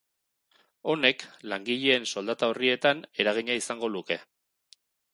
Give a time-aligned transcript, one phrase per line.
[0.93, 4.23] Honek, langileen soldata-orrietan eragina izango luke.